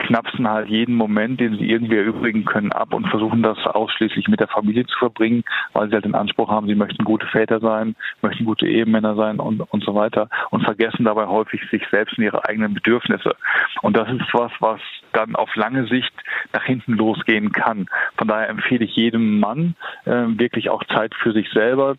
knapsen 0.00 0.48
halt 0.48 0.68
jeden 0.68 0.96
Moment, 0.96 1.40
den 1.40 1.56
sie 1.56 1.70
irgendwie 1.70 1.96
erübrigen 1.96 2.44
können, 2.44 2.72
ab 2.72 2.92
und 2.92 3.06
versuchen 3.08 3.42
das 3.42 3.58
ausschließlich 3.58 4.28
mit 4.28 4.40
der 4.40 4.48
Familie 4.48 4.86
zu 4.86 4.98
verbringen, 4.98 5.44
weil 5.72 5.88
sie 5.88 5.94
halt 5.94 6.04
den 6.04 6.14
Anspruch 6.14 6.48
haben, 6.50 6.66
sie 6.66 6.74
möchten 6.74 7.04
gute 7.04 7.26
Väter 7.26 7.60
sein, 7.60 7.94
möchten 8.22 8.44
gute 8.44 8.66
Ehemänner 8.66 9.14
sein 9.14 9.38
und, 9.38 9.60
und 9.60 9.84
so 9.84 9.94
weiter 9.94 10.28
und 10.50 10.64
vergessen 10.64 11.04
dabei 11.04 11.26
häufig 11.26 11.60
sich 11.70 11.82
selbst 11.90 12.18
und 12.18 12.24
ihre 12.24 12.44
eigenen 12.46 12.74
Bedürfnisse. 12.74 13.36
Und 13.82 13.96
das 13.96 14.08
ist 14.08 14.32
was, 14.32 14.52
was 14.60 14.80
dann 15.12 15.36
auf 15.36 15.54
lange 15.54 15.86
Sicht 15.86 16.12
nach 16.52 16.64
hinten 16.64 16.94
losgehen 16.94 17.52
kann. 17.52 17.86
Von 18.16 18.28
daher 18.28 18.48
empfehle 18.48 18.84
ich 18.84 18.96
jedem 18.96 19.40
Mann 19.40 19.74
äh, 20.04 20.26
wirklich 20.26 20.70
auch 20.70 20.84
Zeit 20.84 21.14
für 21.14 21.32
sich 21.32 21.48
selber 21.50 21.96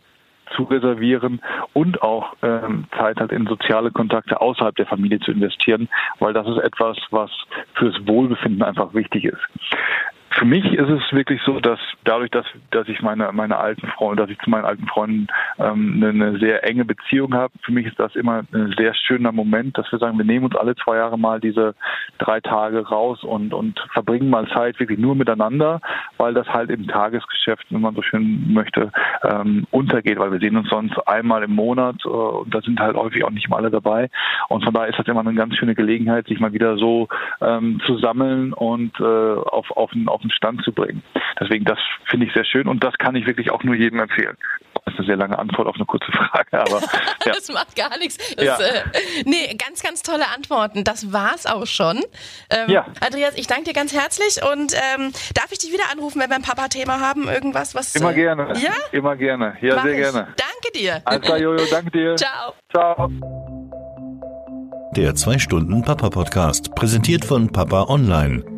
zu 0.56 0.64
reservieren 0.64 1.42
und 1.74 2.02
auch 2.02 2.34
ähm, 2.42 2.86
Zeit 2.98 3.20
halt 3.20 3.32
in 3.32 3.48
soziale 3.48 3.92
Kontakte 3.92 4.42
außerhalb 4.42 4.76
der 4.76 4.86
Familie 4.86 5.20
zu 5.20 5.32
investieren, 5.32 5.90
weil 6.20 6.34
das 6.34 6.48
ist 6.48 6.58
etwas, 6.58 6.98
was 7.12 7.32
fürs 7.74 7.96
Wohlbefinden 8.08 8.64
einfach 8.64 8.94
wichtig 8.94 9.26
ist 9.26 9.42
für 10.34 10.46
mich 10.46 10.66
ist 10.74 10.90
es 10.90 11.02
wirklich 11.12 11.42
so, 11.44 11.60
dass 11.60 11.80
dadurch, 12.06 12.32
dass, 12.32 12.46
dass 12.72 12.88
ich 12.88 13.02
meine, 13.02 13.32
meine 13.34 13.58
alten 13.58 13.88
Freunde, 13.88 14.24
dass 14.24 14.32
ich 14.32 14.40
zu 14.40 14.50
meinen 14.50 14.66
alten 14.66 14.88
Freunden 14.88 15.28
ähm, 15.60 16.02
eine, 16.02 16.40
sehr 16.40 16.68
enge 16.68 16.86
Beziehung 16.86 17.34
habe, 17.34 17.54
für 17.64 17.72
mich 17.72 17.86
ist 17.86 18.00
das 18.00 18.16
immer 18.16 18.44
ein 18.54 18.74
sehr 18.78 18.94
schöner 18.96 19.32
Moment, 19.32 19.78
dass 19.78 19.92
wir 19.92 20.00
sagen, 20.00 20.18
wir 20.18 20.26
nehmen 20.26 20.46
uns 20.46 20.56
alle 20.56 20.76
zwei 20.76 20.98
Jahre 20.98 21.20
mal 21.20 21.42
diese 21.42 21.76
drei 22.18 22.40
Tage 22.40 22.88
raus 22.88 23.24
und, 23.24 23.54
und 23.54 23.80
verbringen 23.92 24.30
mal 24.30 24.48
Zeit 24.48 24.80
wirklich 24.80 25.00
nur 25.00 25.16
miteinander, 25.16 25.82
weil 26.18 26.34
das 26.34 26.48
halt 26.48 26.70
im 26.70 26.88
Tagesgeschäft, 26.88 27.66
wenn 27.70 27.82
man 27.82 27.96
so 27.96 28.02
schön 28.02 28.54
möchte, 28.54 28.92
ähm, 29.24 29.68
untergeht, 29.72 30.18
weil 30.18 30.32
wir 30.32 30.40
sehen 30.40 30.56
uns 30.56 30.70
sonst 30.70 30.98
einmal 31.08 31.44
im 31.44 31.56
Monat 31.56 31.98
äh, 32.06 32.08
und 32.08 32.54
da 32.54 32.62
sind 32.62 32.80
halt 32.80 32.96
häufig 32.96 33.24
auch 33.26 33.32
nicht 33.32 33.50
mal 33.50 33.58
alle 33.58 33.72
dabei. 33.72 34.10
Und 34.48 34.64
von 34.64 34.74
daher 34.74 34.90
ist 34.90 35.00
das 35.00 35.08
immer 35.08 35.20
eine 35.20 35.34
ganz 35.34 35.56
schöne 35.58 35.76
Gelegenheit, 35.76 36.28
sich 36.28 36.40
mal 36.40 36.54
wieder 36.54 36.78
so 36.78 37.10
ähm, 37.42 37.82
zu 37.86 37.98
sammeln 37.98 38.54
und 38.54 38.98
äh, 39.00 39.04
auf, 39.04 39.70
auf, 39.72 39.92
auf 40.06 40.21
auf 40.22 40.30
den 40.30 40.32
Stand 40.32 40.64
zu 40.64 40.72
bringen. 40.72 41.04
Deswegen, 41.40 41.66
das 41.66 41.80
finde 42.10 42.28
ich 42.28 42.34
sehr 42.34 42.46
schön 42.46 42.68
und 42.68 42.84
das 42.84 42.94
kann 42.98 43.16
ich 43.16 43.26
wirklich 43.26 43.50
auch 43.52 43.64
nur 43.64 43.76
jedem 43.76 44.00
empfehlen. 44.00 44.38
Das 44.74 44.94
ist 44.94 45.00
eine 45.00 45.08
sehr 45.08 45.16
lange 45.16 45.38
Antwort 45.38 45.68
auf 45.68 45.76
eine 45.76 45.86
kurze 45.86 46.12
Frage, 46.12 46.60
aber 46.60 46.82
ja. 47.26 47.34
das 47.34 47.52
macht 47.52 47.76
gar 47.76 47.98
nichts. 47.98 48.18
Das, 48.36 48.46
ja. 48.46 48.58
äh, 48.60 48.84
nee, 49.26 49.56
ganz, 49.56 49.82
ganz 49.82 50.02
tolle 50.02 50.28
Antworten. 50.34 50.84
Das 50.84 51.12
war's 51.12 51.46
auch 51.46 51.66
schon. 51.66 52.02
Ähm, 52.50 52.70
ja. 52.70 52.86
Andreas, 53.00 53.38
ich 53.38 53.48
danke 53.48 53.66
dir 53.66 53.74
ganz 53.74 53.94
herzlich 53.94 54.42
und 54.44 54.74
ähm, 54.74 55.12
darf 55.34 55.52
ich 55.52 55.60
dich 55.60 55.72
wieder 55.72 55.92
anrufen, 55.92 56.22
wenn 56.22 56.30
wir 56.30 56.36
ein 56.36 56.42
Papa-Thema 56.44 57.00
haben? 57.00 57.28
Irgendwas, 57.28 57.76
was. 57.76 57.96
Immer 57.96 58.12
äh, 58.12 58.16
gerne. 58.16 58.54
Ja? 58.60 58.72
Immer 58.92 59.16
gerne. 59.16 59.58
Ja, 59.62 59.76
Mach 59.76 59.84
sehr 59.84 59.94
ich. 59.94 60.00
gerne. 60.00 60.28
Danke 60.36 60.80
dir. 60.80 61.02
Alles 61.06 61.22
klar, 61.22 61.38
Jojo, 61.38 61.66
danke 61.70 61.92
dir. 61.92 62.16
Ciao. 62.18 62.54
Ciao. 62.72 63.10
Der 64.96 65.14
2-Stunden-Papa-Podcast, 65.14 66.76
präsentiert 66.76 67.24
von 67.24 67.52
Papa 67.52 67.86
Online. 67.88 68.51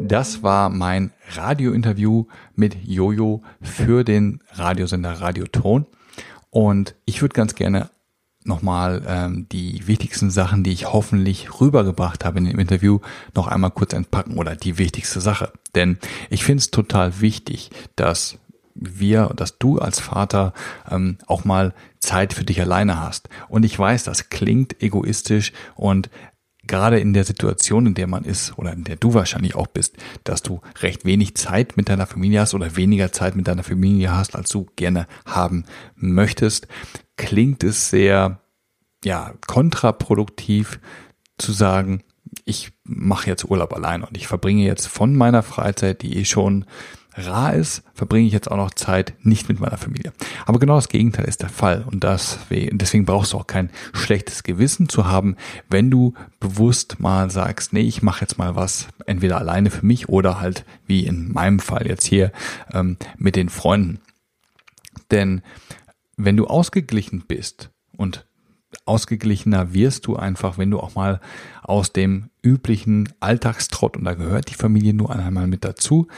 Das 0.00 0.42
war 0.42 0.68
mein 0.68 1.12
Radiointerview 1.34 2.26
mit 2.54 2.76
Jojo 2.84 3.42
für 3.60 4.04
den 4.04 4.42
Radiosender 4.52 5.20
Radioton. 5.20 5.86
Und 6.50 6.94
ich 7.04 7.22
würde 7.22 7.34
ganz 7.34 7.54
gerne 7.54 7.90
nochmal 8.44 9.02
ähm, 9.06 9.46
die 9.50 9.86
wichtigsten 9.86 10.30
Sachen, 10.30 10.62
die 10.62 10.72
ich 10.72 10.92
hoffentlich 10.92 11.60
rübergebracht 11.60 12.24
habe 12.24 12.38
in 12.38 12.44
dem 12.44 12.58
Interview, 12.58 13.00
noch 13.34 13.48
einmal 13.48 13.72
kurz 13.72 13.92
entpacken 13.92 14.38
oder 14.38 14.54
die 14.54 14.78
wichtigste 14.78 15.20
Sache. 15.20 15.52
Denn 15.74 15.98
ich 16.30 16.44
finde 16.44 16.60
es 16.60 16.70
total 16.70 17.20
wichtig, 17.20 17.70
dass 17.96 18.38
wir, 18.74 19.32
dass 19.34 19.58
du 19.58 19.78
als 19.78 20.00
Vater 20.00 20.52
ähm, 20.90 21.18
auch 21.26 21.44
mal 21.44 21.74
Zeit 21.98 22.34
für 22.34 22.44
dich 22.44 22.60
alleine 22.60 23.00
hast. 23.00 23.28
Und 23.48 23.64
ich 23.64 23.76
weiß, 23.78 24.04
das 24.04 24.28
klingt 24.28 24.82
egoistisch 24.82 25.52
und 25.74 26.10
gerade 26.66 26.98
in 26.98 27.12
der 27.12 27.24
Situation, 27.24 27.86
in 27.86 27.94
der 27.94 28.06
man 28.06 28.24
ist 28.24 28.58
oder 28.58 28.72
in 28.72 28.84
der 28.84 28.96
du 28.96 29.14
wahrscheinlich 29.14 29.54
auch 29.54 29.66
bist, 29.66 29.96
dass 30.24 30.42
du 30.42 30.60
recht 30.80 31.04
wenig 31.04 31.36
Zeit 31.36 31.76
mit 31.76 31.88
deiner 31.88 32.06
Familie 32.06 32.40
hast 32.40 32.54
oder 32.54 32.76
weniger 32.76 33.12
Zeit 33.12 33.36
mit 33.36 33.48
deiner 33.48 33.62
Familie 33.62 34.14
hast, 34.14 34.34
als 34.34 34.50
du 34.50 34.66
gerne 34.76 35.06
haben 35.24 35.64
möchtest, 35.96 36.68
klingt 37.16 37.64
es 37.64 37.90
sehr 37.90 38.40
ja 39.04 39.34
kontraproduktiv 39.46 40.80
zu 41.38 41.52
sagen, 41.52 42.02
ich 42.44 42.72
mache 42.84 43.28
jetzt 43.28 43.44
Urlaub 43.44 43.72
allein 43.72 44.02
und 44.02 44.16
ich 44.16 44.26
verbringe 44.26 44.64
jetzt 44.64 44.86
von 44.86 45.14
meiner 45.14 45.42
Freizeit, 45.42 46.02
die 46.02 46.16
eh 46.16 46.24
schon 46.24 46.64
rar 47.16 47.54
ist, 47.54 47.82
verbringe 47.94 48.26
ich 48.26 48.32
jetzt 48.32 48.50
auch 48.50 48.56
noch 48.56 48.72
Zeit 48.72 49.14
nicht 49.22 49.48
mit 49.48 49.60
meiner 49.60 49.78
Familie. 49.78 50.12
Aber 50.44 50.58
genau 50.58 50.76
das 50.76 50.88
Gegenteil 50.88 51.26
ist 51.26 51.42
der 51.42 51.48
Fall. 51.48 51.84
Und 51.90 52.04
das, 52.04 52.38
deswegen 52.50 53.06
brauchst 53.06 53.32
du 53.32 53.38
auch 53.38 53.46
kein 53.46 53.70
schlechtes 53.92 54.42
Gewissen 54.42 54.88
zu 54.88 55.06
haben, 55.06 55.36
wenn 55.68 55.90
du 55.90 56.14
bewusst 56.40 57.00
mal 57.00 57.30
sagst, 57.30 57.72
nee, 57.72 57.80
ich 57.80 58.02
mache 58.02 58.20
jetzt 58.20 58.38
mal 58.38 58.54
was, 58.54 58.88
entweder 59.06 59.38
alleine 59.38 59.70
für 59.70 59.86
mich 59.86 60.08
oder 60.08 60.40
halt, 60.40 60.64
wie 60.86 61.06
in 61.06 61.32
meinem 61.32 61.58
Fall 61.58 61.86
jetzt 61.86 62.06
hier, 62.06 62.32
ähm, 62.72 62.96
mit 63.16 63.36
den 63.36 63.48
Freunden. 63.48 64.00
Denn 65.10 65.42
wenn 66.16 66.36
du 66.36 66.46
ausgeglichen 66.46 67.24
bist 67.26 67.70
und 67.96 68.26
ausgeglichener 68.84 69.72
wirst 69.72 70.06
du 70.06 70.16
einfach, 70.16 70.58
wenn 70.58 70.70
du 70.70 70.80
auch 70.80 70.94
mal 70.94 71.20
aus 71.62 71.92
dem 71.92 72.30
üblichen 72.42 73.08
Alltagstrott, 73.20 73.96
und 73.96 74.04
da 74.04 74.14
gehört 74.14 74.50
die 74.50 74.54
Familie 74.54 74.94
nur 74.94 75.10
einmal 75.10 75.46
mit 75.46 75.64
dazu, 75.64 76.08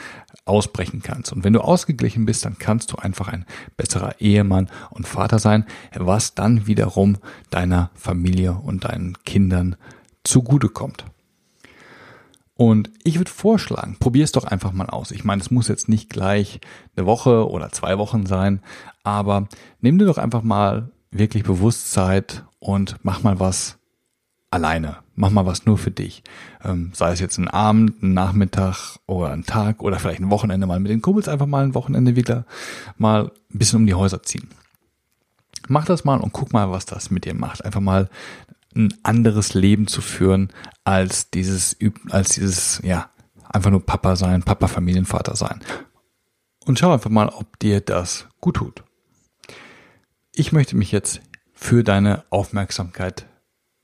ausbrechen 0.44 1.02
kannst. 1.02 1.32
Und 1.32 1.44
wenn 1.44 1.52
du 1.52 1.60
ausgeglichen 1.60 2.24
bist, 2.24 2.44
dann 2.44 2.58
kannst 2.58 2.92
du 2.92 2.96
einfach 2.96 3.28
ein 3.28 3.44
besserer 3.76 4.20
Ehemann 4.20 4.68
und 4.90 5.06
Vater 5.06 5.38
sein, 5.38 5.64
was 5.94 6.34
dann 6.34 6.66
wiederum 6.66 7.18
deiner 7.50 7.90
Familie 7.94 8.54
und 8.54 8.84
deinen 8.84 9.16
Kindern 9.24 9.76
zugutekommt. 10.24 11.04
Und 12.54 12.90
ich 13.04 13.18
würde 13.18 13.30
vorschlagen, 13.30 13.98
probier 14.00 14.24
es 14.24 14.32
doch 14.32 14.44
einfach 14.44 14.72
mal 14.72 14.86
aus. 14.86 15.12
Ich 15.12 15.22
meine, 15.22 15.40
es 15.40 15.52
muss 15.52 15.68
jetzt 15.68 15.88
nicht 15.88 16.10
gleich 16.10 16.60
eine 16.96 17.06
Woche 17.06 17.48
oder 17.48 17.70
zwei 17.70 17.98
Wochen 17.98 18.26
sein, 18.26 18.62
aber 19.04 19.46
nimm 19.80 19.96
dir 19.96 20.06
doch 20.06 20.18
einfach 20.18 20.42
mal 20.42 20.90
wirklich 21.12 21.44
Bewusstsein 21.44 22.24
und 22.58 22.96
mach 23.02 23.22
mal 23.22 23.40
was 23.40 23.78
alleine. 24.50 24.98
Mach 25.14 25.30
mal 25.30 25.46
was 25.46 25.66
nur 25.66 25.78
für 25.78 25.90
dich. 25.90 26.22
Ähm, 26.64 26.92
sei 26.94 27.12
es 27.12 27.20
jetzt 27.20 27.38
ein 27.38 27.48
Abend, 27.48 28.02
ein 28.02 28.14
Nachmittag 28.14 28.98
oder 29.06 29.30
ein 29.30 29.44
Tag 29.44 29.82
oder 29.82 29.98
vielleicht 29.98 30.20
ein 30.20 30.30
Wochenende 30.30 30.66
mal 30.66 30.80
mit 30.80 30.90
den 30.90 31.02
Kumpels 31.02 31.28
einfach 31.28 31.46
mal 31.46 31.64
ein 31.64 31.74
Wochenende 31.74 32.16
wieder 32.16 32.46
mal 32.96 33.32
ein 33.52 33.58
bisschen 33.58 33.80
um 33.80 33.86
die 33.86 33.94
Häuser 33.94 34.22
ziehen. 34.22 34.48
Mach 35.68 35.84
das 35.84 36.04
mal 36.04 36.20
und 36.20 36.32
guck 36.32 36.52
mal, 36.52 36.70
was 36.70 36.86
das 36.86 37.10
mit 37.10 37.24
dir 37.24 37.34
macht. 37.34 37.64
Einfach 37.64 37.80
mal 37.80 38.08
ein 38.74 38.94
anderes 39.02 39.54
Leben 39.54 39.86
zu 39.86 40.00
führen 40.00 40.50
als 40.84 41.30
dieses, 41.30 41.76
als 42.10 42.30
dieses, 42.30 42.80
ja, 42.82 43.10
einfach 43.44 43.70
nur 43.70 43.84
Papa 43.84 44.16
sein, 44.16 44.42
Papa 44.42 44.68
Familienvater 44.68 45.36
sein. 45.36 45.60
Und 46.64 46.78
schau 46.78 46.92
einfach 46.92 47.10
mal, 47.10 47.28
ob 47.28 47.58
dir 47.58 47.80
das 47.80 48.26
gut 48.40 48.56
tut. 48.56 48.84
Ich 50.32 50.52
möchte 50.52 50.76
mich 50.76 50.92
jetzt 50.92 51.20
für 51.58 51.82
deine 51.82 52.24
Aufmerksamkeit 52.30 53.26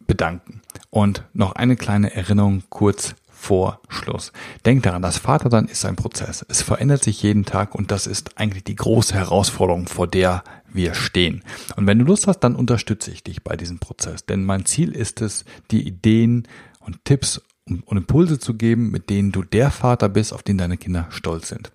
bedanken. 0.06 0.62
Und 0.90 1.24
noch 1.32 1.52
eine 1.52 1.76
kleine 1.76 2.14
Erinnerung 2.14 2.62
kurz 2.68 3.14
vor 3.28 3.80
Schluss. 3.88 4.32
Denk 4.64 4.84
daran, 4.84 5.02
das 5.02 5.18
Vatersein 5.18 5.66
ist 5.66 5.84
ein 5.84 5.96
Prozess. 5.96 6.46
Es 6.48 6.62
verändert 6.62 7.02
sich 7.02 7.22
jeden 7.22 7.44
Tag 7.44 7.74
und 7.74 7.90
das 7.90 8.06
ist 8.06 8.38
eigentlich 8.38 8.64
die 8.64 8.76
große 8.76 9.14
Herausforderung, 9.14 9.86
vor 9.86 10.06
der 10.06 10.44
wir 10.72 10.94
stehen. 10.94 11.42
Und 11.76 11.86
wenn 11.86 11.98
du 11.98 12.04
Lust 12.04 12.26
hast, 12.26 12.40
dann 12.40 12.56
unterstütze 12.56 13.10
ich 13.10 13.22
dich 13.22 13.42
bei 13.42 13.56
diesem 13.56 13.80
Prozess. 13.80 14.24
Denn 14.24 14.44
mein 14.44 14.64
Ziel 14.64 14.92
ist 14.92 15.20
es, 15.20 15.44
die 15.70 15.86
Ideen 15.86 16.48
und 16.80 17.04
Tipps 17.04 17.42
und 17.66 17.96
Impulse 17.96 18.38
zu 18.38 18.54
geben, 18.54 18.90
mit 18.90 19.10
denen 19.10 19.32
du 19.32 19.42
der 19.42 19.70
Vater 19.70 20.08
bist, 20.08 20.32
auf 20.32 20.42
den 20.42 20.58
deine 20.58 20.76
Kinder 20.76 21.06
stolz 21.10 21.48
sind. 21.48 21.72